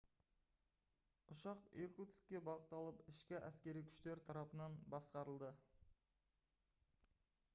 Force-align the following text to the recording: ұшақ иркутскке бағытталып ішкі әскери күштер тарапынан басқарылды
ұшақ 1.33 1.67
иркутскке 1.81 2.41
бағытталып 2.47 3.03
ішкі 3.13 3.37
әскери 3.51 3.83
күштер 3.91 4.23
тарапынан 4.29 4.79
басқарылды 4.97 5.55